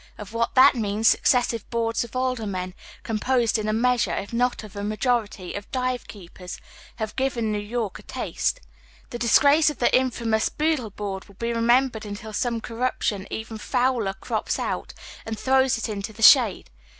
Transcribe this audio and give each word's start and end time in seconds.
Of 0.17 0.33
what 0.33 0.55
that 0.55 0.73
means, 0.73 1.07
successive 1.09 1.69
Boards 1.69 2.03
of 2.03 2.15
Alder 2.15 2.47
men, 2.47 2.73
composed 3.03 3.59
in 3.59 3.67
a 3.67 3.71
measure, 3.71 4.15
if 4.15 4.33
not 4.33 4.63
of 4.63 4.75
a 4.75 4.83
majority, 4.83 5.53
of 5.53 5.71
dive 5.71 6.07
keepers, 6.07 6.59
have 6.95 7.15
given 7.15 7.51
New 7.51 7.59
York 7.59 7.99
a 7.99 8.01
taste. 8.01 8.61
The 9.11 9.19
disgi 9.19 9.57
ace 9.59 9.69
of 9.69 9.77
the 9.77 9.95
infamous" 9.95 10.49
Boodle 10.59 10.89
Board" 10.89 11.25
will 11.27 11.35
be 11.35 11.53
remembered 11.53 12.03
until 12.03 12.33
some 12.33 12.61
corruption 12.61 13.27
even 13.29 13.59
fouler 13.59 14.15
crops 14.15 14.57
out 14.57 14.95
and 15.23 15.37
throws 15.37 15.77
it 15.77 15.87
into 15.87 16.13
the 16.13 16.23
shade. 16.23 16.71